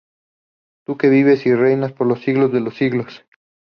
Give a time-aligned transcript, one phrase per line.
[0.87, 3.23] Tú que vives y reinas por los siglos de los siglos.